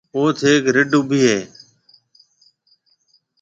اوٿ 0.15 0.35
هيڪ 0.47 0.63
رڍ 0.75 0.91
اُڀِي 0.99 1.21
هيَ۔ 1.27 1.39